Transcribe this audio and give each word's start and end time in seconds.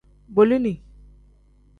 Bolini. 0.35 0.81